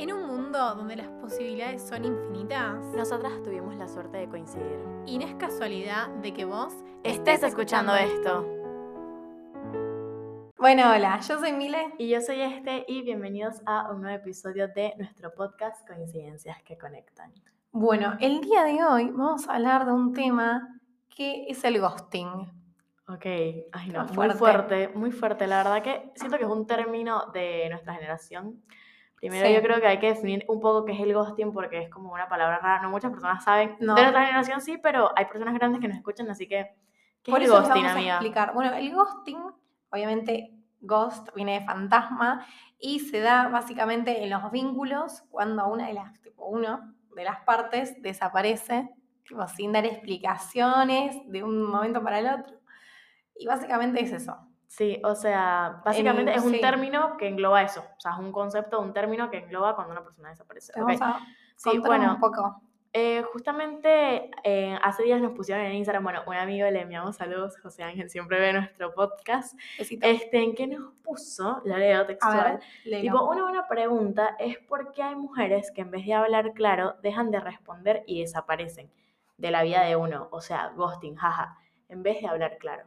[0.00, 4.80] En un mundo donde las posibilidades son infinitas, Nosotras tuvimos la suerte de coincidir.
[5.04, 6.72] y no es casualidad de que vos
[7.04, 8.46] Estés escuchando esto.
[10.56, 11.92] Bueno, hola, yo soy Mile.
[11.98, 16.78] Y yo soy Este y bienvenidos a un nuevo episodio de nuestro podcast Coincidencias que
[16.78, 17.34] Conectan.
[17.70, 20.80] Bueno, el día de hoy vamos a hablar de un tema
[21.14, 22.26] que es el ghosting.
[23.06, 24.38] Ok, ay no, muy fuerte.
[24.38, 25.46] fuerte, muy fuerte.
[25.46, 28.62] La verdad que siento que es un término de nuestra generación.
[29.20, 29.54] Primero Sí.
[29.54, 32.12] yo creo que hay que definir un poco qué es el ghosting porque es como
[32.12, 32.82] una palabra rara.
[32.82, 33.76] No muchas personas saben.
[33.78, 33.94] No.
[33.94, 36.74] De nuestra generación sí, pero hay personas grandes que nos escuchan, así que...
[37.22, 38.14] ¿Qué Por es el eso ghosting, vamos a amiga?
[38.14, 38.54] explicar.
[38.54, 39.38] Bueno, el ghosting,
[39.90, 42.46] obviamente, ghost viene de fantasma
[42.78, 47.40] y se da básicamente en los vínculos cuando una de las, tipo, uno de las
[47.44, 48.88] partes desaparece,
[49.28, 52.56] tipo, sin dar explicaciones de un momento para el otro.
[53.36, 54.38] Y básicamente es eso.
[54.70, 56.60] Sí, o sea, básicamente es un sí.
[56.60, 57.80] término que engloba eso.
[57.80, 60.72] O sea, es un concepto, un término que engloba cuando una persona desaparece.
[60.72, 60.86] Te Ok.
[60.86, 61.20] Vamos a
[61.56, 62.62] Sí, bueno, un poco.
[62.92, 67.58] eh, justamente eh, hace días nos pusieron en Instagram, bueno, un amigo le enviamos saludos,
[67.60, 70.06] José Ángel, siempre ve nuestro podcast, Besito.
[70.06, 74.92] este, en que nos puso, lo leo textual, ver, tipo, una buena pregunta es por
[74.92, 78.90] qué hay mujeres que en vez de hablar claro, dejan de responder y desaparecen
[79.36, 82.84] de la vida de uno, o sea, ghosting, jaja, en vez de hablar claro.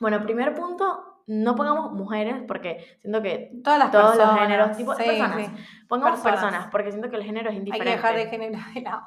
[0.00, 4.76] Bueno, primer punto, no pongamos mujeres porque siento que Todas las todos los personas, géneros,
[4.76, 5.46] tipo, sí, personas.
[5.46, 5.52] sí.
[5.88, 6.40] pongamos Personas.
[6.42, 7.90] personas porque siento que el género es Hay indiferente.
[7.90, 9.02] que dejar de género de lado.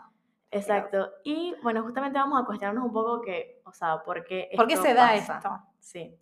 [0.52, 1.09] Exacto.
[1.25, 4.78] Y bueno, justamente vamos a cuestionarnos un poco que, o sea, ¿por qué ¿Por qué
[4.78, 5.38] se da pasa?
[5.38, 5.50] esto?
[5.80, 6.16] Sí.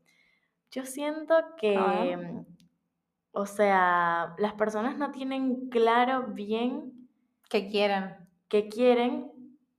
[0.71, 2.45] Yo siento que, mm,
[3.33, 7.07] o sea, las personas no tienen claro bien
[7.49, 8.15] Que quieren.
[8.47, 9.31] qué quieren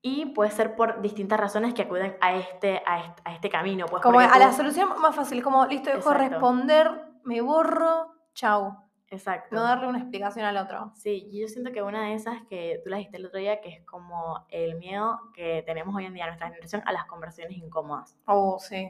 [0.06, 3.86] y puede ser por distintas razones que acuden a este, a este, a este camino.
[3.86, 6.34] Pues Como a la solución más fácil, como listo, dejo de Exacto.
[6.34, 6.90] responder,
[7.24, 8.76] me borro, chau.
[9.08, 9.56] Exacto.
[9.56, 10.92] No darle una explicación al otro.
[10.94, 13.62] Sí, y yo siento que una de esas que tú la dijiste el otro día,
[13.62, 17.56] que es como el miedo que tenemos hoy en día, nuestra generación, a las conversaciones
[17.56, 18.14] incómodas.
[18.26, 18.86] Oh, sí.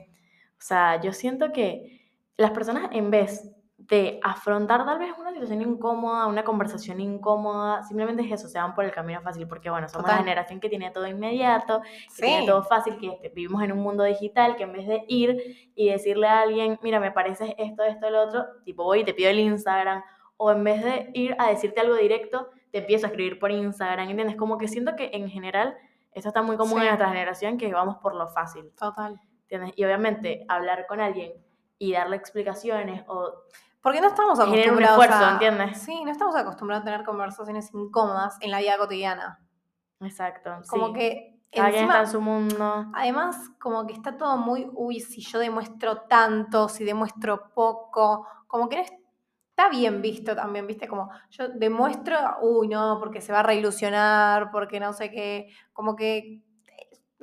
[0.59, 3.55] O sea, yo siento que las personas en vez
[3.87, 8.75] de afrontar tal vez una situación incómoda, una conversación incómoda, simplemente es eso, se van
[8.75, 10.25] por el camino fácil, porque bueno, somos la Total.
[10.25, 12.23] generación que tiene todo inmediato, que Sí.
[12.23, 15.71] tiene todo fácil, que este, vivimos en un mundo digital, que en vez de ir
[15.75, 19.13] y decirle a alguien, mira, me parece esto, esto, lo otro, tipo voy y te
[19.13, 20.03] pido el Instagram,
[20.39, 24.09] o en vez de ir a decirte algo directo, te empiezo a escribir por Instagram,
[24.09, 24.37] ¿entiendes?
[24.37, 25.77] Como que siento que en general
[26.13, 26.81] esto está muy común Sí.
[26.85, 28.71] en nuestra generación, que vamos por lo fácil.
[28.79, 29.21] Total.
[29.43, 29.75] ¿entiendes?
[29.77, 31.33] Y obviamente hablar con alguien
[31.79, 33.43] y darle explicaciones o...
[33.85, 35.33] Porque no estamos un acostumbrados esfuerzo, a...
[35.33, 35.83] ¿entiendes?
[35.83, 39.39] Sí, no estamos acostumbrados a tener conversaciones incómodas en la vida cotidiana.
[40.01, 40.57] Exacto.
[40.71, 40.93] Como sí.
[40.95, 42.87] que encima, está en su mundo.
[42.95, 48.71] además, como que está todo muy, uy, si yo demuestro tanto, si demuestro poco, como
[48.71, 50.89] que no está bien visto también, ¿viste?
[50.89, 55.95] Como yo demuestro, uy, no, porque se va a reilusionar, porque no sé qué, como
[55.95, 56.41] que,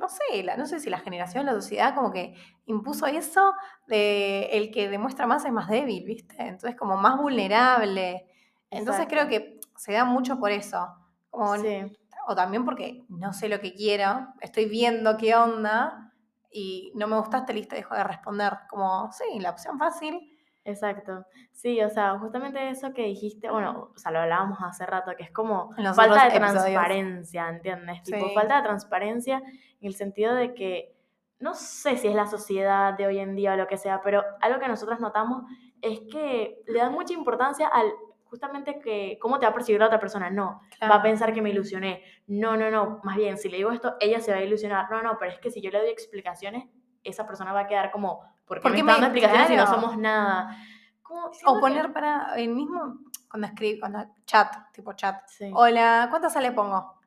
[0.02, 2.34] no sé, la- no sé si la generación, la sociedad, como que
[2.66, 3.54] impuso eso
[3.86, 6.34] de el que demuestra más es más débil, ¿viste?
[6.38, 8.26] Entonces, como más vulnerable.
[8.70, 10.88] Entonces, creo que se da mucho por eso.
[11.30, 11.82] Como Sí,
[12.28, 16.12] o también porque no sé lo que quiero, estoy viendo qué onda
[16.50, 18.52] y no me gustaste, listo, dejo de responder.
[18.68, 20.20] Como, sí, la opción fácil.
[20.64, 21.24] exacto.
[21.52, 25.24] Sí, o sea, justamente eso que dijiste, bueno, o sea, lo hablábamos hace rato, que
[25.24, 26.62] es como falta de episodios.
[26.62, 28.02] transparencia, ¿entiendes?
[28.04, 29.42] Tipo, falta de transparencia
[29.82, 30.94] en el sentido de que,
[31.40, 34.22] no sé si es la sociedad de hoy en día o lo que sea, pero
[34.40, 35.42] algo que nosotros notamos
[35.80, 37.92] es que le dan mucha importancia al
[38.24, 40.30] justamente que cómo te va a percibir la otra persona.
[40.30, 42.02] No, va a pensar que me ilusioné.
[42.28, 43.00] No, no, no.
[43.02, 44.88] Más bien, si le digo esto, ella se va a ilusionar.
[44.90, 46.64] No, no, pero es que si yo le doy explicaciones,
[47.02, 49.66] esa persona va a quedar como, ¿por qué ¿Por me está dando explicaciones si no
[49.66, 50.56] somos nada?
[51.02, 55.26] Como, O que- poner para el mismo, cuando escribe, cuando chat, tipo chat.
[55.26, 55.50] Sí.
[55.52, 57.00] Hola, ¿cuántas sale pongo?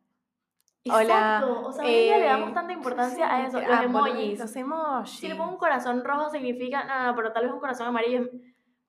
[0.88, 1.68] Hola, Exacto.
[1.68, 3.60] O sea, hoy en día le damos eh, tanta importancia a eso.
[3.60, 4.40] Los ah, emojis.
[4.40, 5.20] Los emojis.
[5.20, 8.30] Si le pongo un corazón rojo significa, no, no, pero tal vez un corazón amarillo.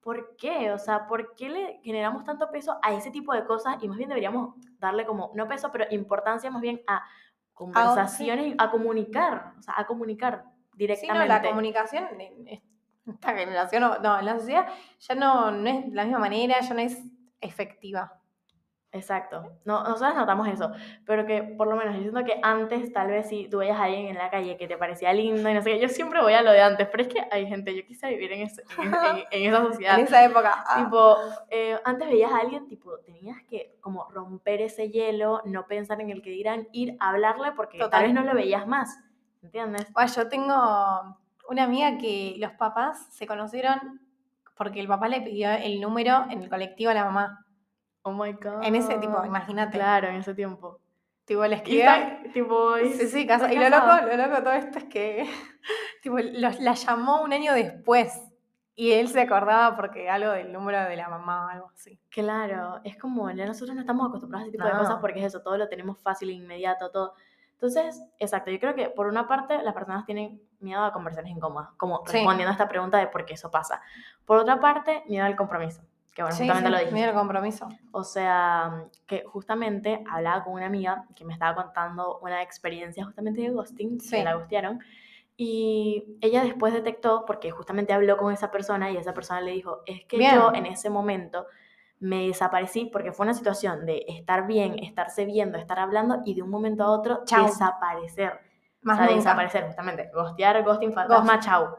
[0.00, 0.70] ¿Por qué?
[0.72, 3.82] O sea, ¿por qué le generamos tanto peso a ese tipo de cosas?
[3.82, 7.02] Y más bien deberíamos darle como, no peso, pero importancia más bien a
[7.54, 10.44] conversaciones, a comunicar, o sea, a comunicar
[10.76, 11.28] Sí, no, directamente.
[11.28, 12.62] la comunicación en
[13.06, 14.66] esta generación, no, no, en la sociedad
[14.98, 17.02] ya no, no es de la misma manera, ya no es
[17.40, 18.15] efectiva.
[18.96, 19.52] Exacto.
[19.64, 20.72] No, nosotros notamos eso,
[21.04, 23.84] pero que por lo menos yo siento que antes tal vez si tú veías a
[23.84, 26.32] alguien en la calle que te parecía lindo y no sé qué, yo siempre voy
[26.32, 28.86] a lo de antes, pero es que hay gente, yo quisiera vivir en, ese- en,
[28.86, 29.98] en- en esa sociedad.
[29.98, 30.64] En esa época.
[30.66, 31.16] ah, Tipo,
[31.50, 36.10] eh, antes veías a alguien, tipo, tenías que como romper ese hielo, no pensar en
[36.10, 37.90] el que dirán, ir a hablarle porque Total.
[37.90, 38.98] tal vez no lo veías más,
[39.42, 39.92] ¿entiendes?
[39.92, 41.18] Bueno, yo tengo
[41.48, 44.00] una amiga que los papás se conocieron
[44.56, 47.45] porque el papá le pidió el número en el colectivo a la mamá.
[48.06, 48.62] Oh my god.
[48.62, 49.76] En ese tipo, imagínate.
[49.78, 50.78] Claro, en ese tiempo.
[51.24, 51.96] Tipo, le Y escribía.
[52.18, 54.84] está, tipo, es- Sí, sí, casa- Y lo loco, lo loco de todo esto es
[54.84, 55.28] que
[56.02, 58.22] tipo, los- la llamó un año después.
[58.76, 61.98] Y él se acordaba porque algo del número de la mamá o algo así.
[62.10, 64.78] Claro, es como, nosotros no estamos acostumbrados a ese tipo de No.
[64.80, 67.14] cosas porque es eso, todo lo tenemos fácil, inmediato, todo.
[67.54, 71.70] Entonces, exacto, yo creo que por una parte las personas tienen miedo a conversaciones incómodas,
[71.78, 72.18] como Sí.
[72.18, 73.80] respondiendo a esta pregunta de por qué eso pasa.
[74.26, 75.80] Por otra parte, miedo al compromiso,
[76.16, 76.92] que bueno, Sí, justamente sí, lo dije.
[76.94, 77.68] mira el compromiso.
[77.92, 83.42] O sea, que justamente hablaba con una amiga que me estaba contando una experiencia justamente
[83.42, 84.16] de ghosting, Sí.
[84.16, 84.80] que la gustearon,
[85.36, 89.82] y ella después detectó, porque justamente habló con esa persona y esa persona le dijo,
[89.84, 90.34] es que Bien.
[90.34, 91.44] yo en ese momento
[92.00, 96.40] me desaparecí porque fue una situación de estar bien, estarse viendo, estar hablando y de
[96.42, 97.44] un momento a otro Chau.
[97.46, 98.40] desaparecer.
[98.80, 99.16] Más o sea, nunca.
[99.16, 100.10] desaparecer, justamente.
[100.14, 101.76] Ghostear, ghosting, fantasma, chau.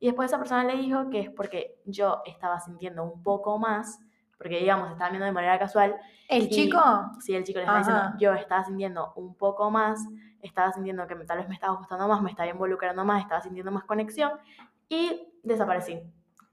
[0.00, 4.00] Y después esa persona le dijo que es porque yo estaba sintiendo un poco más,
[4.36, 5.96] porque digamos, estaba viendo de manera casual,
[6.28, 6.80] ¿El y- chico?
[7.20, 7.90] Sí, el chico le estaba Ajá.
[7.90, 10.00] diciendo, yo estaba sintiendo un poco más,
[10.42, 13.70] estaba sintiendo que tal vez me estaba gustando más, me estaba involucrando más, estaba sintiendo
[13.72, 14.32] más conexión
[14.88, 16.00] y desaparecí.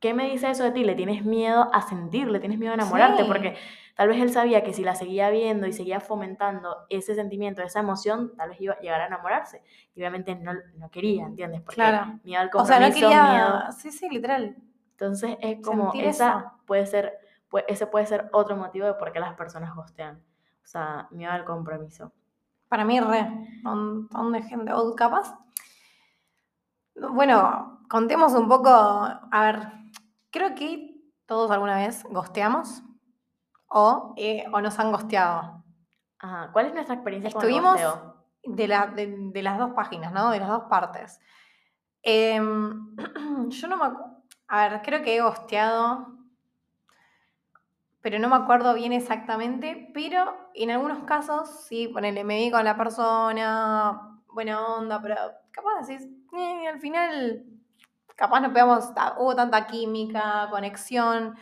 [0.01, 0.83] ¿Qué me dice eso de ti?
[0.83, 3.27] Le tienes miedo a sentir, le tienes miedo a enamorarte, Sí.
[3.27, 3.56] porque
[3.95, 7.80] tal vez él sabía que si la seguía viendo y seguía fomentando ese sentimiento, esa
[7.81, 9.63] emoción, tal vez iba a llegar a enamorarse.
[9.95, 11.62] Y obviamente no, no quería, ¿entiendes?
[11.62, 12.19] Porque Claro.
[12.24, 13.31] miedo al O sea, compromiso, no quería.
[13.31, 14.56] miedo Sí, sí, literal.
[14.92, 16.51] entonces es como Sentir esa eso.
[16.65, 17.19] puede ser,
[17.68, 20.15] ese puede ser otro motivo de por qué las personas gostean.
[20.63, 22.12] O sea, miedo al compromiso.
[22.69, 23.21] Para mí, re.
[23.21, 24.74] Un montón de gente.
[24.74, 25.38] O capaz.
[26.95, 28.69] Bueno, contemos un poco.
[28.69, 29.68] A ver,
[30.31, 30.95] creo que
[31.25, 32.81] todos alguna vez gosteamos
[33.68, 35.63] o, eh, o nos han gosteado.
[36.19, 36.50] Ajá.
[36.54, 37.81] ¿Cuál es nuestra experiencia con el Estuvimos
[38.44, 40.30] de, la- de, de las dos páginas, ¿no?
[40.31, 41.19] De las dos partes.
[42.04, 42.95] Em,
[43.50, 44.18] yo no me acuerdo.
[44.48, 46.07] A ver, creo que he gosteado,
[48.01, 49.89] pero no me acuerdo bien exactamente.
[49.94, 55.16] Pero en algunos casos, sí, ponele, me vi con la persona, buena onda, pero
[55.51, 57.45] capaz decís, "Eh, al final,
[58.21, 58.85] capaz no pegamos,
[59.18, 61.35] hubo tanta química, conexión.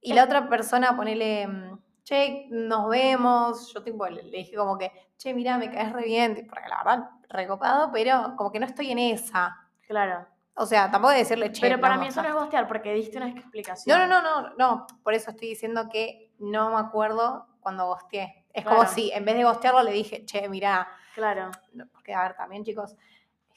[0.00, 3.72] Y la otra persona, ponele, mm, che, nos vemos.
[3.72, 7.10] Yo tipo le, dije como que, che, mira, me caes re bien, porque la verdad,
[7.28, 9.56] recopado, pero como que no estoy en esa.
[9.86, 10.26] Claro.
[10.56, 12.92] O sea, tampoco de decirle, che, Pero para no, mí eso no es gostear porque
[12.92, 13.96] diste una explicación.
[13.98, 14.86] no, no, no, no, no.
[15.04, 18.44] Por eso estoy diciendo que no me acuerdo cuando gosteé.
[18.52, 18.92] Es como Claro.
[18.92, 21.50] si en vez de gostearlo le dije, che, mira, Claro.
[21.92, 22.96] porque a ver, también chicos,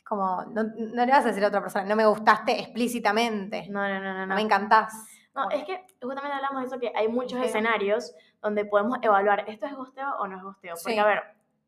[0.08, 3.88] como, no, no le vas a decir a otra persona, no me gustaste explícitamente, no,
[3.88, 4.36] No, no, no, no.
[4.36, 4.94] me encantás.
[5.36, 9.66] No, es que justamente hablamos de eso, que hay muchos escenarios donde podemos evaluar, ¿esto
[9.68, 10.74] es gosteo o no es gosteo?
[10.76, 11.00] Porque, Sí.
[11.00, 11.22] a ver,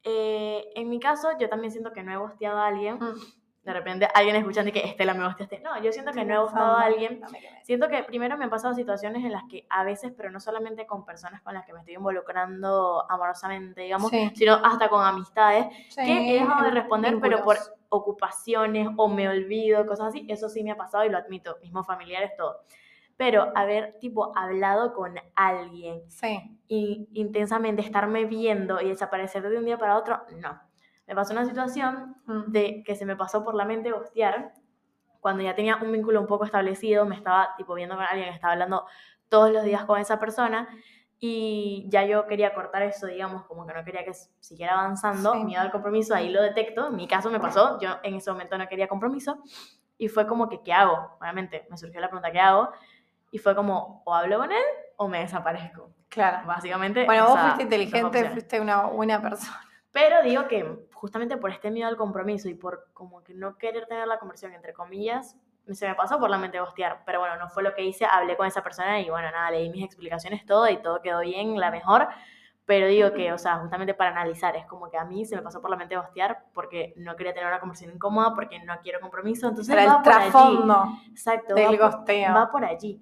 [0.04, 2.96] eh, en mi caso, yo también siento que no he gosteado a alguien.
[2.96, 3.14] Mm.
[3.70, 5.60] De repente alguien escuchando y que Estela me gosteaste.
[5.60, 7.22] No, yo siento que no he gustado a alguien.
[7.62, 10.88] Siento que primero me han pasado situaciones en las que a veces, pero no solamente
[10.88, 14.32] con personas con las que me estoy involucrando amorosamente, digamos, Sí.
[14.34, 17.58] sino hasta con amistades, Sí, que he dejado de responder, pero por
[17.90, 20.26] ocupaciones o me olvido, cosas así.
[20.28, 22.62] Eso sí me ha pasado y lo admito, mismos familiares, todo.
[23.18, 29.66] Pero haber, tipo, hablado con alguien Sí, y intensamente estarme viendo y desaparecer de un
[29.66, 30.60] día para otro, no.
[31.10, 32.52] Me pasó una situación Mm.
[32.52, 34.54] de que se me pasó por la mente gostear
[35.20, 38.54] cuando ya tenía un vínculo un poco establecido, me estaba tipo viendo con alguien, estaba
[38.54, 38.86] hablando
[39.28, 40.70] todos los días con esa persona
[41.20, 45.44] y ya yo quería cortar eso, digamos, como que no quería que siguiera avanzando, Sí.
[45.44, 48.58] miedo al compromiso, ahí lo detecto, en mi caso me pasó, yo en ese momento
[48.58, 49.40] no quería compromiso
[49.98, 51.18] y fue como que, ¿qué hago?
[51.20, 52.70] Obviamente me surgió la pregunta, ¿qué hago?
[53.32, 54.64] Y fue como, o hablo con él
[54.96, 55.90] o me desaparezco.
[56.08, 56.48] claro.
[56.48, 57.06] Básicamente.
[57.06, 59.60] Bueno, vos fuiste inteligente, fuiste una buena persona.
[59.92, 63.86] Pero digo que justamente por este miedo al compromiso y por como que no querer
[63.88, 65.38] tener la conversión, entre comillas,
[65.72, 67.04] se me pasó por la mente gostear.
[67.06, 69.70] Pero bueno, no fue lo que hice, hablé con esa persona y bueno, nada, leí
[69.70, 72.10] mis explicaciones, todo y todo quedó bien, la mejor.
[72.66, 75.42] Pero digo que, o sea, justamente para analizar, es como que a mí se me
[75.42, 79.00] pasó por la mente gostear porque no quería tener una conversación incómoda, porque no quiero
[79.00, 79.48] compromiso.
[79.48, 80.30] Entonces Para va el por allí.
[80.32, 82.34] trasfondo Exacto, del va gosteo.
[82.36, 83.02] va por allí.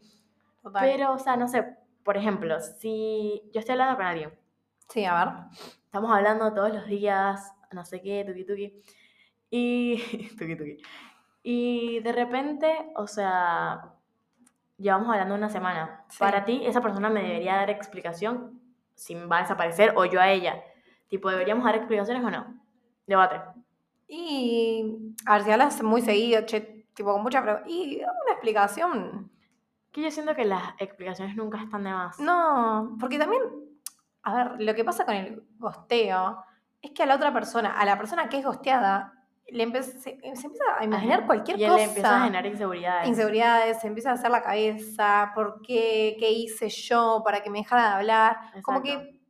[0.61, 0.83] Total.
[0.83, 4.37] Pero, o sea, no sé, por ejemplo, si yo estoy hablando con alguien
[4.87, 5.33] Sí, a ver.
[5.85, 8.81] estamos hablando todos los días, no sé qué, tuki tuki.
[9.49, 9.97] Y.
[10.37, 10.77] tuki tuki.
[11.43, 13.93] Y de repente, o sea,
[14.77, 16.03] llevamos hablando una semana.
[16.09, 16.17] Sí.
[16.19, 18.59] Para ti, esa persona me debería dar explicación
[18.95, 20.61] si va a desaparecer o yo a ella.
[21.07, 22.59] Tipo, ¿deberíamos dar explicaciones o no?
[23.05, 23.39] Debate.
[24.07, 29.31] Y a ver si hablas muy seguido, che, tipo con mucha pre- Y una explicación.
[29.91, 32.19] Que yo siento que las explicaciones nunca están de más.
[32.19, 33.41] No, porque también,
[34.23, 36.43] a ver, lo que pasa con el gosteo
[36.81, 39.13] es que a la otra persona, a la persona que es gosteada,
[39.49, 41.75] le empe- se, se empieza a imaginar cualquier y cosa.
[41.77, 43.07] le empieza a generar inseguridades.
[43.07, 46.15] inseguridades, se empieza a hacer la cabeza, ¿por qué?
[46.19, 48.37] ¿Qué hice yo para que me dejara de hablar?
[48.61, 49.21] Como que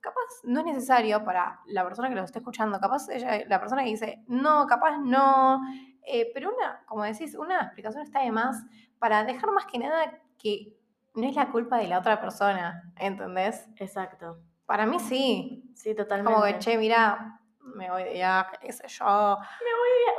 [0.00, 3.82] capaz no es necesario para la persona que lo está escuchando, capaz ella, la persona
[3.84, 5.60] que dice, no, capaz no,
[6.06, 8.64] eh, pero una, como decís, una explicación está de más
[8.98, 10.74] para dejar más que nada que
[11.14, 13.68] no es la culpa de la otra persona, ¿entendés?
[13.76, 14.38] Exacto.
[14.70, 16.32] Para mí sí, Sí, totalmente.
[16.32, 19.36] como que, che, mira, me voy de viaje, qué sé yo,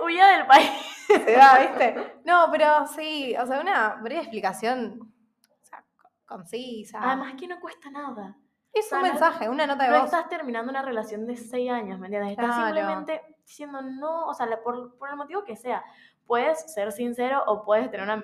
[0.03, 0.69] Huía del país.
[1.07, 2.19] se va, ¿viste?
[2.25, 6.99] No, pero sí, o sea, una breve explicación o sea, co- concisa.
[7.01, 8.35] Además que no cuesta nada.
[8.73, 10.05] es o sea, un no- mensaje, una nota de No voz.
[10.05, 12.31] estás terminando una relación de seis años, ¿me entiendes?
[12.31, 12.65] Estás Claro.
[12.75, 15.81] simplemente diciendo no, o sea, por, por el motivo que sea.
[16.25, 18.23] Puedes ser sincero o puedes tener una...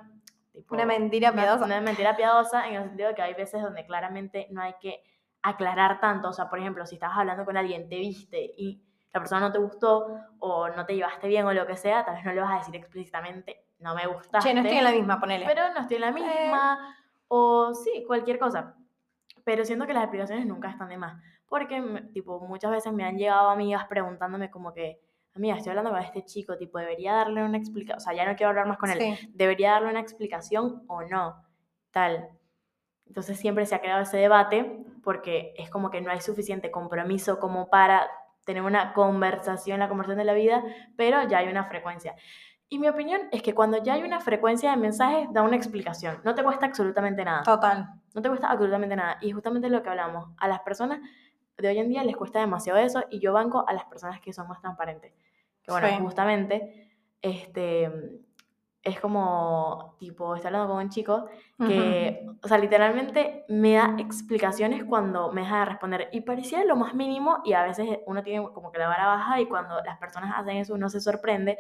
[0.52, 1.66] tipo, Una mentira una- piadosa.
[1.66, 5.04] Una, mentira piadosa en el sentido de que hay veces donde claramente no hay que
[5.42, 6.30] aclarar tanto.
[6.30, 8.82] O sea, por ejemplo, si estabas hablando con alguien, te viste y
[9.14, 10.08] la persona no te gustó
[10.40, 12.58] o no te llevaste bien o lo que sea, tal vez no le vas a
[12.58, 14.50] decir explícitamente, no me gustaste.
[14.50, 15.46] Che, no estoy en la misma, ponele.
[15.46, 16.96] Pero no estoy en la misma.
[17.28, 18.76] O sí, cualquier cosa.
[19.44, 21.22] Pero siento que las explicaciones nunca están de más.
[21.48, 21.82] Porque,
[22.14, 25.00] tipo, muchas veces me han llegado amigas preguntándome como que,
[25.34, 27.98] amiga, estoy hablando con este chico, tipo, debería darle una explicación.
[27.98, 29.00] O sea, ya no quiero hablar más con él.
[29.00, 29.32] Sí.
[29.34, 31.44] ¿Debería darle una explicación o no?
[31.92, 32.28] Tal.
[33.08, 37.40] Entonces siempre se ha creado ese debate porque es como que no hay suficiente compromiso
[37.40, 38.08] como para
[38.46, 40.64] tener una conversación, la conversación de la vida,
[40.96, 42.16] pero ya hay una frecuencia.
[42.70, 46.20] Y mi opinión es que cuando ya hay una frecuencia de mensajes, da una explicación.
[46.24, 47.44] No te cuesta absolutamente nada.
[47.44, 47.90] Total.
[48.14, 49.18] No te cuesta absolutamente nada.
[49.22, 51.00] Y justamente lo que hablamos, a las personas
[51.58, 54.34] de hoy en día les cuesta demasiado eso y yo banco a las personas que
[54.34, 55.14] son más transparentes.
[55.64, 55.96] Que bueno, Sí.
[56.00, 57.90] justamente, este,
[58.88, 61.28] es como, tipo, estoy hablando con un chico
[61.68, 66.10] que, o sea, literalmente me da explicaciones cuando me deja de responder.
[66.12, 69.42] Y parecía lo más mínimo y a veces uno tiene como que la vara baja
[69.42, 71.58] y cuando las personas hacen eso uno se sorprende.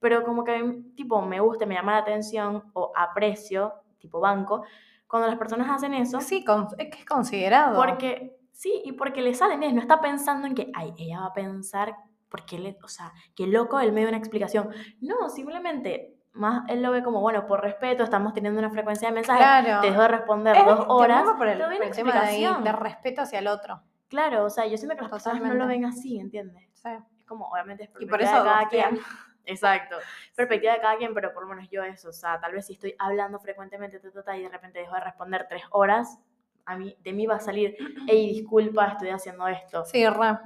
[0.00, 4.62] Pero como que, tipo, me gusta, me llama la atención o aprecio, tipo banco,
[5.08, 6.20] cuando las personas hacen eso.
[6.20, 7.74] Sí, con- es que es considerado.
[7.74, 11.32] Porque, sí, y porque le salen, no está pensando en que, ay, ella va a
[11.32, 11.96] pensar,
[12.28, 14.68] porque le, o sea, qué loco, él me dio una explicación.
[15.00, 19.14] No, simplemente, más él lo ve como, bueno, por respeto, estamos teniendo una frecuencia de
[19.14, 19.80] mensajes, Claro.
[19.80, 22.64] te dejo de responder Es dos horas, por el, por el tema de, ahí, explicación.
[22.64, 23.82] de respeto hacia el otro.
[24.08, 26.64] Claro, o sea, yo siento que las personas no lo ven así, ¿entiendes?
[26.74, 26.88] Sí.
[27.18, 29.00] Es como, obviamente, es Y por perspectiva eso de cada quien.
[29.44, 29.96] Exacto.
[30.36, 32.10] Perspectiva de cada quien, pero por lo menos yo eso.
[32.10, 34.94] O sea, tal vez si estoy hablando frecuentemente ta, ta, ta, y de repente dejo
[34.94, 36.18] de responder tres horas,
[36.66, 37.76] a mí, de mí va a salir,
[38.06, 39.84] hey, disculpa, estoy haciendo esto.
[39.86, 40.38] Sí, re.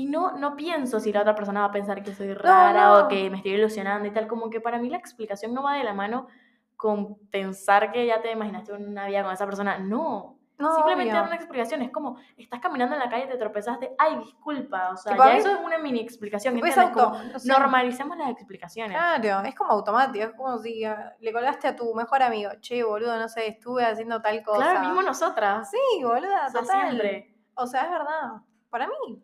[0.00, 2.98] Y no, no pienso si la otra persona va a pensar que soy rara no.
[3.00, 4.26] o que me estoy ilusionando y tal.
[4.28, 6.26] Como que para mí la explicación no va de la mano
[6.74, 9.76] con pensar que ya te imaginaste una vida con esa persona.
[9.76, 10.38] No.
[10.56, 11.82] No, Simplemente dar una explicación.
[11.82, 14.90] Es como, estás caminando en la calle, te tropezaste, ay, disculpa.
[14.92, 16.56] O sea, ya eso es una mini explicación.
[16.56, 16.92] Es ¿entiendes?
[16.94, 17.48] Como, auto- no sé.
[17.48, 18.96] normalicemos las explicaciones.
[18.96, 22.82] Claro, es como automático, es como si ah, le colgaste a tu mejor amigo, che,
[22.84, 24.70] boludo, no sé, estuve haciendo tal cosa.
[24.70, 25.70] Claro, mismo nosotras.
[25.70, 26.88] Sí, boluda, O sea, total.
[26.88, 27.34] siempre.
[27.54, 28.32] O sea, es verdad.
[28.70, 29.22] Para mí,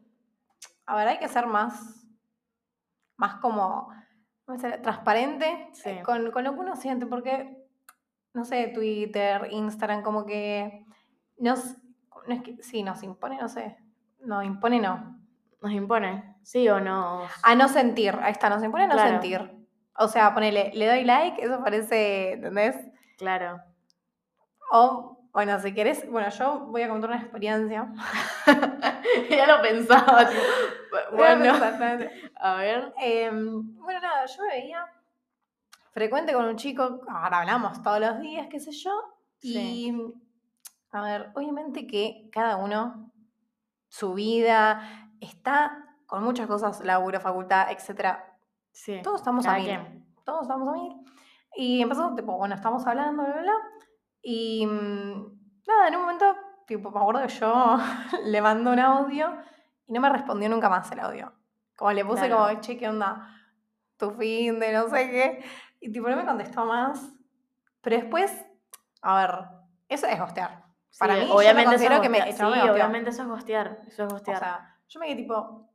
[0.87, 2.07] a ver, hay que ser más,
[3.17, 3.89] más como,
[4.83, 5.91] transparente Sí.
[5.91, 7.67] eh, con, con lo que uno siente, porque,
[8.35, 10.85] no sé, Twitter, Instagram, como que
[11.39, 11.77] nos,
[12.27, 13.77] no es que, sí, nos impone, no sé,
[14.21, 15.19] no, impone no.
[15.63, 16.37] Nos impone.
[16.43, 17.23] ¿Sí o no?
[17.43, 19.11] A no sentir, ahí está, nos impone a no Claro.
[19.11, 19.67] sentir.
[19.99, 22.77] O sea, ponele, le doy like, eso parece, ¿entendés?
[23.17, 23.59] Claro.
[24.71, 27.93] O, bueno, si querés, bueno, yo voy a contar una experiencia.
[29.29, 30.27] ya lo pensaba.
[30.27, 30.41] tipo,
[31.15, 31.53] bueno,
[32.37, 32.95] a ver.
[32.97, 34.87] Em, bueno, nada, yo me veía
[35.91, 38.99] frecuente con un chico, ahora hablamos todos los días, qué sé yo,
[39.37, 39.59] Sí.
[39.59, 40.15] y
[40.93, 43.13] a ver, obviamente que cada uno,
[43.89, 48.39] su vida, está con muchas cosas, laburo, facultad, etcétera.
[48.73, 49.03] Sí.
[49.03, 49.67] Todos estamos a cada mil.
[49.67, 50.07] quien.
[50.25, 50.97] Todos estamos a mil.
[51.57, 53.86] Y empezó, tipo, bueno, estamos hablando, bla, bla, bla.
[54.29, 56.35] Y mm, nada, en un momento,
[56.67, 57.77] tipo, me acuerdo que yo
[58.25, 59.37] le mandé un audio
[59.87, 61.33] y no me respondió nunca más el audio.
[61.77, 62.49] Como le puse Claro.
[62.49, 63.29] como, che, ¿qué onda?
[63.97, 65.45] Tu fin de no sé qué.
[65.81, 67.09] Y tipo, no me contestó más.
[67.83, 68.45] Pero después,
[69.01, 69.45] a ver,
[69.89, 70.65] eso es hostear.
[70.99, 73.83] Para Sí, mí, yo me obviamente eso es que me- Sí, obviamente eso es gostear.
[73.87, 74.39] Eso es O gostear.
[74.41, 75.71] sea, yo me quedé tipo.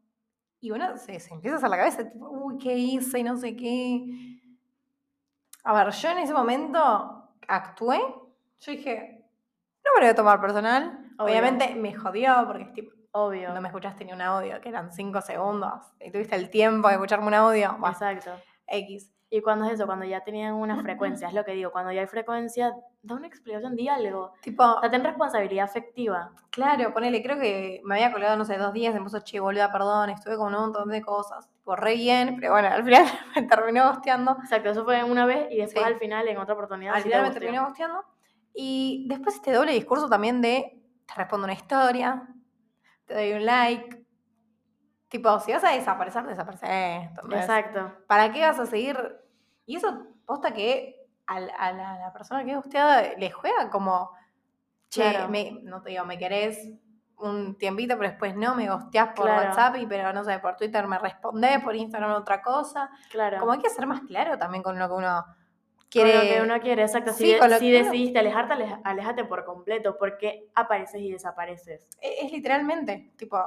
[0.60, 3.20] Y uno se, se empieza a hacer la cabeza, tipo, uy, ¿qué hice?
[3.20, 4.42] Y no sé qué.
[5.64, 8.02] A ver, yo en ese momento actué.
[8.62, 9.24] Yo dije,
[9.84, 11.00] no me lo voy a tomar personal.
[11.18, 11.26] Obvio.
[11.34, 13.54] Obviamente me jodió porque es tipo, Obvio.
[13.54, 15.74] no me escuchaste ni un audio, que eran cinco segundos.
[16.00, 17.72] Y tuviste el tiempo de escucharme un audio.
[17.80, 18.32] Bueno, Exacto.
[18.68, 19.12] X.
[19.34, 22.02] Y cuando es eso, cuando ya tenían una frecuencia, es lo que digo, cuando ya
[22.02, 24.34] hay frecuencia, da una explicación, di algo.
[24.42, 26.32] Tipo, O sea, ten responsabilidad afectiva.
[26.50, 29.72] claro, ponele, creo que me había colgado, no sé, dos días, me puso, che, boluda,
[29.72, 31.50] perdón, estuve con un montón de cosas.
[31.50, 34.38] Tipo, re bien, pero bueno, al final me terminó gosteando.
[34.42, 35.92] Exacto, eso fue una vez y después Sí.
[35.94, 38.04] al final, en otra oportunidad, Al sí final me terminó gosteando.
[38.54, 42.28] Y después este doble discurso también de, te respondo una historia,
[43.06, 44.06] te doy un like.
[45.08, 46.70] Tipo, si vas a desaparecer, desapareces.
[46.70, 47.42] ¿entendés?
[47.42, 47.94] Exacto.
[48.08, 48.98] ¿Para qué vas a seguir?
[49.66, 50.96] Y eso posta que
[51.28, 54.12] a, la, a la persona que es gusteada le juega como,
[54.90, 55.30] che, Claro.
[55.30, 56.70] me- no te digo, me querés
[57.18, 59.50] un tiempito, pero después no, me gosteás por Claro.
[59.50, 62.90] WhatsApp, y pero no sé, por Twitter me respondés, por Instagram otra cosa.
[63.12, 63.40] Claro.
[63.40, 65.26] Como hay que ser más claro también con lo que uno
[65.94, 66.16] Con quiere.
[66.16, 67.12] lo que uno quiere, exacto.
[67.14, 71.88] Sí, si de- con si decidiste alejarte, aleja- aléjate por completo, porque apareces y desapareces.
[72.02, 73.38] Es, es literalmente, tipo,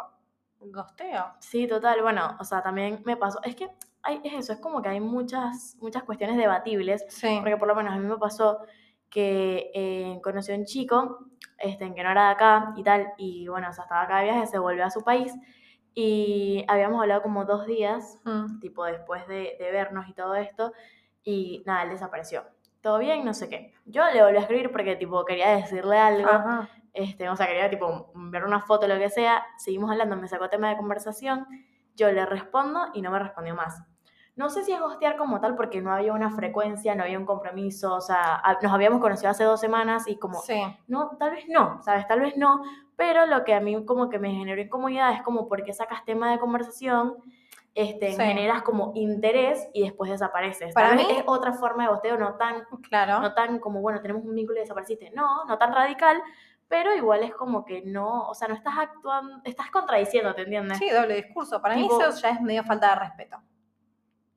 [0.60, 1.26] gosteo.
[1.40, 2.02] Sí, total.
[2.02, 3.40] Bueno, o sea, también me pasó.
[3.42, 3.70] Es que
[4.02, 7.38] hay, es eso, es como que hay muchas, muchas cuestiones debatibles, Sí.
[7.40, 8.58] porque por lo menos a mí me pasó
[9.08, 11.20] que eh, conocí a un chico
[11.58, 14.24] este, que no era de acá y tal, y bueno, o sea, estaba acá de
[14.24, 15.32] viaje, se volvió a su país,
[15.94, 18.58] y habíamos hablado como dos días, Mm.
[18.58, 20.72] tipo después de, de vernos y todo esto,
[21.24, 22.44] y nada, él desapareció.
[22.80, 23.72] Todo bien, no sé qué.
[23.86, 26.68] Yo le volví a escribir porque tipo quería decirle algo, Ajá.
[26.92, 30.48] este, o sea, quería tipo ver una foto, lo que sea, seguimos hablando, me sacó
[30.50, 31.46] tema de conversación,
[31.96, 33.82] yo le respondo y no me respondió más.
[34.36, 37.24] No sé si es gostear como tal porque no había una frecuencia, no había un
[37.24, 40.60] compromiso, o sea, nos habíamos conocido hace dos semanas y como, Sí.
[40.88, 42.06] no, tal vez no, ¿sabes?
[42.08, 42.60] Tal vez no,
[42.96, 46.32] pero lo que a mí como que me generó incomodidad es como porque sacas tema
[46.32, 47.14] de conversación,
[47.74, 48.16] este, Sí.
[48.22, 50.72] generas como interés y después desapareces.
[50.74, 53.20] Para Tal mí- es otra forma de gosteo, no tan Claro.
[53.20, 55.10] no tan como, bueno, tenemos un vínculo y desapareciste.
[55.10, 56.22] No, no tan radical,
[56.68, 60.78] pero igual es como que no, o sea, no estás actuando, estás contradiciendo, ¿te entiendes?
[60.78, 61.60] Sí, doble discurso.
[61.60, 63.38] Para Tipo- mí eso ya es medio falta de respeto.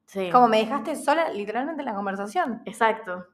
[0.06, 0.30] Sí.
[0.32, 2.62] Como me dejaste sola literalmente en la conversación.
[2.66, 3.26] Exacto.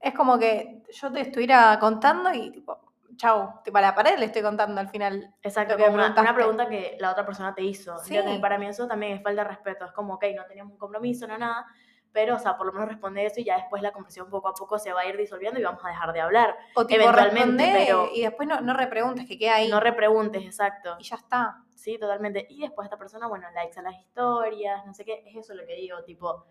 [0.00, 2.78] Es como que yo te estuviera contando y tipo,
[3.22, 5.32] chau, tipo a la pared le estoy contando al final.
[5.42, 7.96] Exacto, como una, pregunta que la otra persona te hizo.
[7.98, 8.18] Sí.
[8.40, 9.84] para mí eso también es falta de respeto.
[9.84, 11.64] Es como, ok, no teníamos un compromiso, no nada,
[12.10, 14.54] pero, o sea, por lo menos responde eso y ya después la conversación poco a
[14.54, 16.56] poco se va a ir disolviendo y vamos a dejar de hablar.
[16.74, 19.68] O tipo Eventualmente, pero- y después no, no repreguntes que queda ahí.
[19.68, 20.96] No repreguntes, exacto.
[20.98, 21.62] y ya está.
[21.76, 22.46] Sí, totalmente.
[22.50, 25.64] Y después esta persona, bueno, likes a las historias, no sé qué, es eso lo
[25.64, 26.44] que digo, tipo,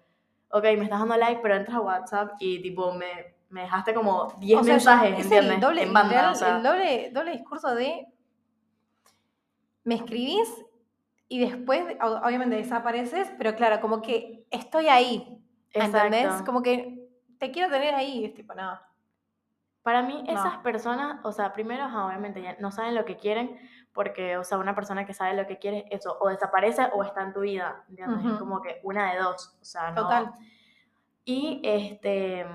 [0.51, 4.33] ok, me estás dando like, pero entras a WhatsApp y tipo, me, me dejaste como
[4.39, 5.53] 10 O sea, mensajes, es ¿entiendes?
[5.55, 8.07] el doble, en banda, literal, o sea, el doble, doble discurso de
[9.83, 10.47] me escribís
[11.27, 11.83] y después
[12.23, 15.37] obviamente desapareces, pero claro, como que estoy ahí.
[15.73, 16.25] ¿Entendés?
[16.25, 16.45] exacto.
[16.45, 17.07] Como que
[17.39, 18.25] te quiero tener ahí.
[18.25, 18.77] Es tipo, no.
[19.81, 20.31] Para mí, No.
[20.33, 23.57] esas personas, o sea, primero, obviamente, ya no saben lo que quieren,
[23.93, 27.23] porque, o sea, una persona que sabe lo que quiere, eso, o desaparece o está
[27.23, 28.19] en tu vida, ¿entiendes?
[28.25, 28.39] Es Ujú.
[28.39, 30.03] como que una de dos, o sea, no.
[30.03, 30.33] Total.
[31.25, 32.45] Y, este,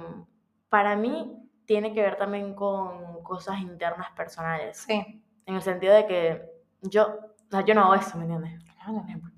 [0.77, 1.35] para mí,
[1.65, 4.77] tiene que ver también con cosas internas personales.
[4.77, 5.25] Sí.
[5.47, 6.51] En el sentido de que
[6.83, 8.63] yo, o sea, yo no hago eso, ¿me entiendes?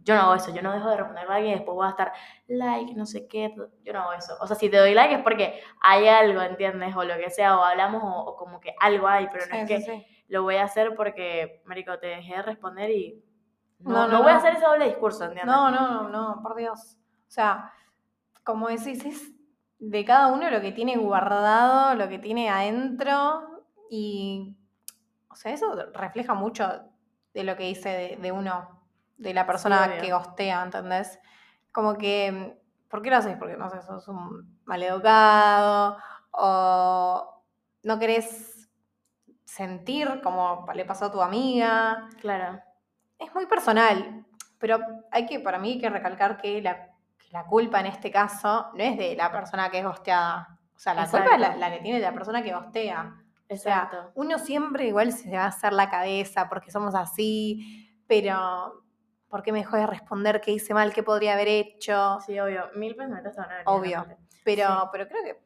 [0.03, 1.91] Yo no hago eso, yo no dejo de responder a alguien y después voy a
[1.91, 2.13] estar
[2.49, 4.37] like, no sé qué, yo no hago eso.
[4.41, 6.97] O sea, si te doy like es porque hay algo, ¿entiendes?
[6.97, 9.61] O lo que sea, o hablamos o, o como que algo hay, pero no Sí,
[9.61, 10.07] es que sí.
[10.27, 13.23] lo voy a hacer porque, marico, te dejé de responder y
[13.79, 15.47] no, No, no, no, voy a hacer ese doble discurso, ¿entiendes?
[15.55, 16.99] No, no, no, no, por Dios.
[17.29, 17.73] O sea,
[18.43, 19.38] como decís, es
[19.79, 24.57] de cada uno lo que tiene guardado, lo que tiene adentro y,
[25.29, 26.67] o sea, eso refleja mucho
[27.35, 28.83] de lo que dice de, de uno,
[29.17, 31.19] de la persona que gostea, ¿entendés?
[31.73, 33.37] Como que, ¿por qué lo haces?
[33.37, 35.97] Porque, no sé, sos un maleducado
[36.33, 37.45] o
[37.83, 38.69] no querés
[39.45, 42.61] sentir como le pasó a tu amiga Claro,
[43.19, 44.27] es muy personal,
[44.59, 44.79] pero
[45.11, 46.88] hay que, para mí, hay que recalcar que la,
[47.31, 50.59] la culpa en este caso no es de la persona que es gosteada.
[50.75, 53.15] O sea, la culpa es la, que tiene la persona que gostea.
[53.51, 54.13] O sea, exacto.
[54.15, 58.85] uno siempre igual se va a hacer la cabeza porque somos así, pero
[59.29, 62.19] ¿por qué me dejó de responder qué hice mal, qué podría haber hecho?
[62.25, 64.07] Sí, obvio, mil pensamientos venir Obvio.
[64.45, 64.89] Pero, Sí.
[64.93, 65.43] pero creo que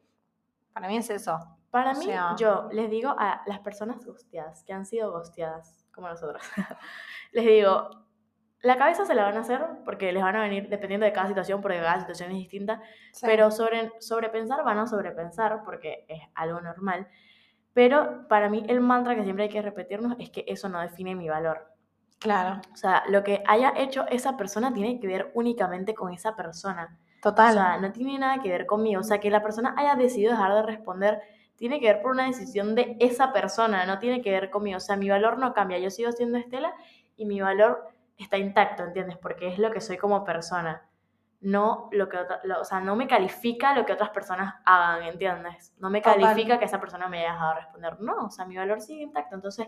[0.73, 1.37] para mí es eso.
[1.71, 5.85] Para O mí, sea- yo les digo a las personas gosteadas, que han sido gosteadas,
[5.91, 6.41] como nosotros,
[7.31, 7.89] les digo,
[8.63, 11.27] la cabeza se la van a hacer porque les van a venir dependiendo de cada
[11.27, 12.81] situación, porque cada situación es distinta,
[13.21, 17.07] pero sobre, sobrepensar van a sobrepensar porque es algo normal.
[17.73, 21.13] Pero para mí el mantra que siempre hay que repetirnos es que eso no define
[21.13, 21.67] mi valor.
[22.19, 26.35] claro, O sea, lo que haya hecho esa persona tiene que ver únicamente con esa
[26.35, 26.97] persona.
[27.21, 27.51] total.
[27.51, 29.01] O sea, no tiene nada que ver conmigo.
[29.01, 31.21] O sea, que la persona haya decidido dejar de responder
[31.55, 34.77] tiene que ver por una decisión de esa persona, no tiene que ver conmigo.
[34.77, 35.79] O sea, mi valor no cambia.
[35.79, 36.73] Yo sigo siendo Estela
[37.17, 39.17] y mi valor está intacto, ¿entiendes?
[39.17, 40.87] Porque es lo que soy como persona.
[41.45, 45.03] no lo que otra- lo- o sea, no me califica lo que otras personas hagan,
[45.03, 45.73] ¿entiendes?
[45.77, 47.99] No me califica que esa persona me haya dejado responder.
[47.99, 49.35] No, o sea, mi valor sigue intacto.
[49.35, 49.67] Entonces,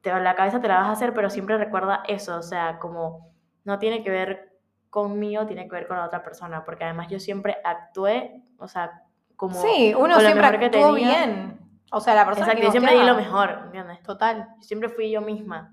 [0.00, 3.32] te, la cabeza te la vas a hacer, pero siempre recuerda eso, o sea, como
[3.62, 4.58] no tiene que ver
[4.90, 9.02] conmigo, tiene que ver con la otra persona, porque además yo siempre actué, o sea,
[9.36, 9.54] como...
[9.54, 11.60] Sí, uno siempre actuó bien.
[11.92, 14.02] O sea, la persona Exacto, que yo siempre di lo mejor, ¿entiendes?
[14.02, 14.48] Total.
[14.56, 15.72] Yo siempre fui yo misma.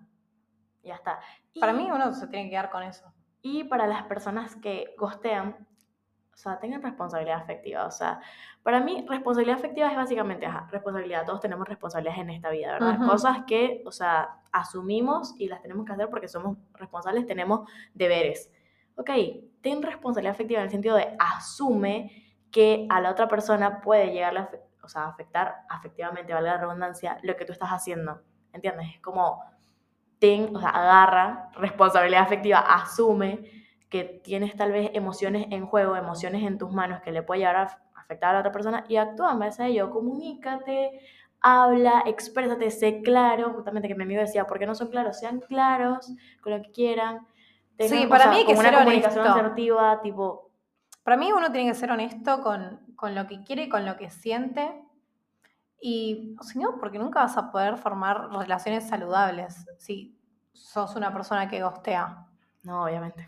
[0.90, 1.20] Ya está.
[1.60, 3.14] Para Y- mí uno se tiene que quedar con eso.
[3.42, 5.68] Y para las personas que gostean,
[6.34, 7.86] o sea, tengan responsabilidad afectiva.
[7.86, 8.20] O sea,
[8.64, 11.26] para mí, responsabilidad afectiva es básicamente, ajá, responsabilidad.
[11.26, 13.00] Todos tenemos responsabilidades en esta vida, ¿verdad?
[13.00, 13.10] Ujú.
[13.10, 18.52] Cosas que, o sea, asumimos y las tenemos que hacer porque somos responsables, tenemos deberes.
[18.96, 19.10] Ok,
[19.62, 22.12] ten responsabilidad afectiva en el sentido de asume
[22.52, 24.50] que a la otra persona puede llegarle a
[24.82, 28.22] o sea, afectar afectivamente, valga la redundancia, lo que tú estás haciendo.
[28.54, 28.88] ¿Entiendes?
[28.96, 29.44] Es como,
[30.20, 33.46] ten, o sea, agarra responsabilidad afectiva, asume
[33.90, 37.56] que tienes tal vez emociones en juego, emociones en tus manos que le puede llegar
[37.56, 39.90] a af- afectar a la otra persona y actúa en base a ello.
[39.90, 41.00] Comunícate,
[41.42, 43.54] habla, exprésate, sé claro.
[43.54, 45.20] Justamente que mi amigo decía, ¿por qué no son claros?
[45.20, 47.26] Sean claros con lo que quieran.
[47.80, 49.40] Sí, para sea, mí hay que con una ser comunicación honesto.
[49.40, 50.52] asertiva, tipo,
[51.04, 53.98] Para mí uno tiene que ser honesto con, con lo que quiere y con lo
[53.98, 54.84] que siente.
[55.82, 60.18] Y o si no, porque nunca vas a poder formar relaciones saludables si
[60.54, 62.26] sos una persona que gostea.
[62.64, 63.28] no, obviamente.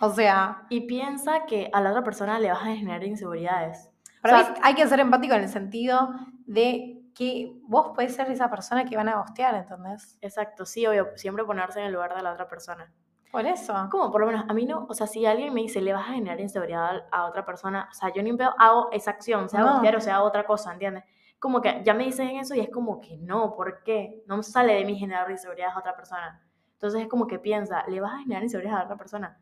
[0.00, 3.90] O sea, Y piensa que a la otra persona le vas a generar inseguridades.
[4.22, 6.10] para O sea, mí hay que ser empático en el sentido
[6.46, 10.16] de que vos podés ser esa persona que van a gostear, ¿entendés?
[10.20, 12.92] Exacto, sí, obvio, siempre ponerse en el lugar de la otra persona.
[13.32, 13.74] Por eso.
[13.90, 16.08] Como por lo menos a mí no, o sea, si alguien me dice le vas
[16.08, 19.60] a generar inseguridad a otra persona, o sea, yo ni pedo hago esa acción, sea
[19.60, 19.72] No.
[19.72, 21.04] gostear o sea otra cosa, ¿entiendes?
[21.38, 24.22] Como que ya me dicen eso y es como que no, ¿por qué?
[24.26, 26.42] No sale de mí generar inseguridad a otra persona.
[26.74, 29.38] Entonces es como que piensa, le vas a generar inseguridad a otra persona.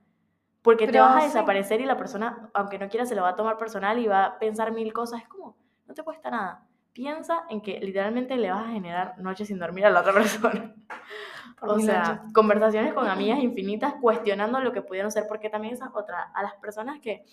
[0.62, 1.26] Porque te Pero vas a sí.
[1.28, 4.24] desaparecer y la persona, aunque no quiera, se lo va a tomar personal y va
[4.24, 5.22] a pensar mil cosas.
[5.22, 5.56] Es como,
[5.87, 6.66] no te cuesta nada.
[6.92, 10.74] Piensa en que literalmente le vas a generar noches sin dormir a la otra persona.
[11.61, 12.20] Por O sea, noches.
[12.32, 16.22] conversaciones con amigas infinitas cuestionando lo que pudieron ser, porque también esa es otra.
[16.35, 17.24] A las personas que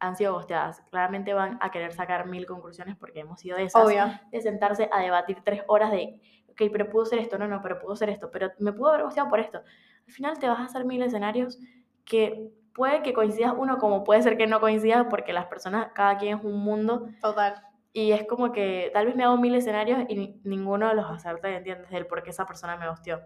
[0.00, 3.84] han sido gosteadas, claramente van a querer sacar mil conclusiones porque hemos sido de esas.
[3.84, 4.04] Obvio.
[4.30, 7.78] De sentarse a debatir tres horas de, ok, pero pudo ser esto, no, no, pero
[7.78, 9.58] pudo ser esto, pero me pudo haber gosteado por esto.
[10.06, 11.58] Al final te vas a hacer mil escenarios
[12.04, 16.16] que puede que coincidas uno, como puede ser que no coincidas, porque las personas, cada
[16.16, 17.08] quien es un mundo.
[17.20, 17.60] Total.
[17.92, 21.10] Y es como que tal vez me hago mil escenarios y ni- ninguno de los
[21.10, 21.90] acerté, ¿entiendes?
[21.90, 23.20] Del por qué esa persona me gosteó.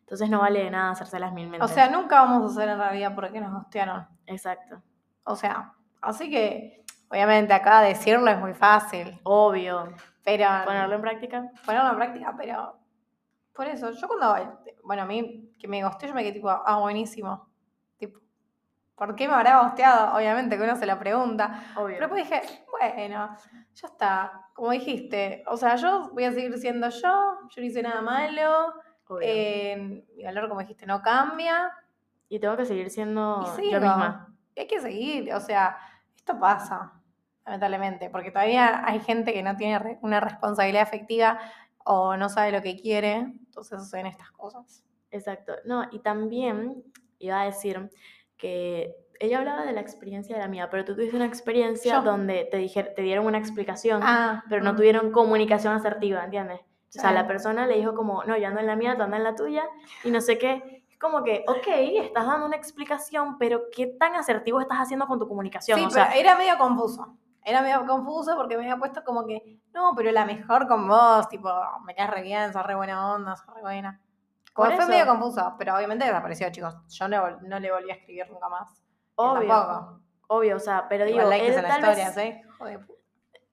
[0.00, 1.70] Entonces no vale de nada hacerse las mil O mentes.
[1.72, 4.06] sea, nunca vamos a hacer en realidad porque nos gostearon.
[4.26, 4.80] Exacto.
[5.26, 9.20] O sea, así que, obviamente, acá decirlo es muy fácil.
[9.24, 9.92] Obvio.
[10.24, 10.46] Pero.
[10.64, 11.50] Ponerlo en práctica.
[11.64, 12.78] ponerlo en práctica, pero.
[13.52, 14.60] Por eso, yo cuando.
[14.84, 17.48] Bueno, a mí que me gosteó, yo me quedé tipo, ah, buenísimo.
[17.98, 18.20] Tipo,
[18.94, 20.16] ¿por qué me habrá gosteado?
[20.16, 21.64] Obviamente que uno se lo pregunta.
[21.74, 21.96] Obvio.
[21.98, 23.36] Pero después dije, bueno,
[23.74, 24.48] ya está.
[24.54, 28.74] Como dijiste, o sea, yo voy a seguir siendo yo, yo no hice nada malo.
[29.20, 31.72] Eh, mi valor, como dijiste, no cambia.
[32.28, 34.35] y tengo que seguir siendo yo misma.
[34.56, 35.76] Y hay que seguir, o sea,
[36.16, 36.92] esto pasa,
[37.44, 41.38] lamentablemente, porque todavía hay gente que no tiene una responsabilidad afectiva
[41.84, 44.82] o no sabe lo que quiere, entonces suceden estas cosas.
[45.10, 45.52] Exacto.
[45.66, 46.82] No, y también
[47.18, 47.90] iba a decir
[48.36, 52.02] que ella hablaba de la experiencia de la mía, pero tú tuviste una experiencia Yo.
[52.02, 56.60] donde te, dijer- te dieron una explicación, Ah, pero no mm, tuvieron comunicación asertiva, ¿entiendes?
[56.60, 59.18] O sea, la persona le dijo como, no, yo ando en la mía, tú andas
[59.18, 59.64] en la tuya,
[60.02, 60.75] y no sé qué.
[60.98, 61.66] Como que, ok,
[62.02, 65.78] estás dando una explicación, pero ¿qué tan asertivo estás haciendo con tu comunicación?
[65.78, 67.16] Sí, o sea, pero era medio confuso.
[67.44, 71.28] Era medio confuso porque me había puesto como que, no, pero la mejor con vos,
[71.28, 71.48] tipo,
[71.84, 74.00] me caes re bien, sos re buena onda, sos re buena.
[74.52, 74.88] Como fue eso.
[74.88, 76.74] medio confuso, pero obviamente desapareció, chicos.
[76.88, 78.82] Yo no, no le volví a escribir nunca más.
[79.16, 80.00] Obvio, tampoco.
[80.28, 81.28] obvio, o sea, pero digo, él
[81.62, 82.42] tal, vez, historias, ¿eh?
[82.58, 82.95] Puta.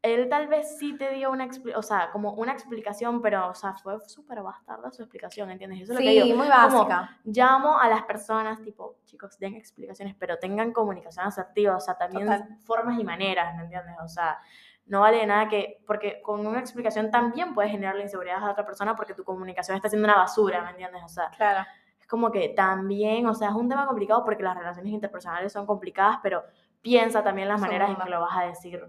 [0.04, 3.74] Él tal vez sí te dio una, o sea, como una explicación, pero, o sea,
[3.74, 5.82] fue súper bastarda su explicación, ¿entiendes?
[5.82, 6.38] Eso es lo que Sí, digo.
[6.38, 7.18] muy Como, básica.
[7.24, 12.26] llamo a las personas, tipo, chicos, den explicaciones, pero tengan comunicación asertiva, o sea, también
[12.28, 12.58] Total.
[12.66, 13.96] formas y maneras, ¿me entiendes?
[14.04, 14.40] O sea,
[14.88, 18.66] no vale de nada que, porque con una explicación también puedes generarle inseguridad a otra
[18.66, 21.02] persona porque tu comunicación está siendo una basura, ¿me entiendes?
[21.06, 21.66] O sea, Claro.
[21.98, 25.66] es como que también, o sea, es un tema complicado porque las relaciones interpersonales son
[25.66, 26.44] complicadas, pero
[26.82, 28.84] piensa también las maneras en que lo vas a decir.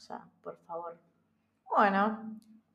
[0.00, 0.98] O sea, por favor.
[1.76, 2.24] Bueno,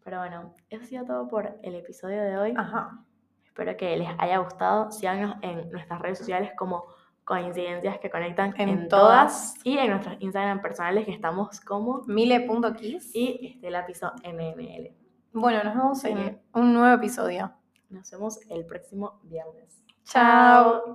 [0.03, 2.53] Pero bueno, eso ha sido todo por el episodio de hoy.
[2.55, 3.03] ajá.
[3.43, 4.91] Espero que les haya gustado.
[4.91, 6.85] Síganos en nuestras redes sociales como
[7.23, 9.53] Coincidencias que Conectan En en, todas.
[9.55, 9.65] todas.
[9.65, 13.15] Y en nuestros Instagram personales que estamos como Mile.kiss.
[13.15, 14.93] y Estela Piso MML.
[15.33, 17.51] Bueno, nos vemos en un nuevo episodio.
[17.89, 19.83] Nos vemos el próximo viernes.
[20.03, 20.93] Chao.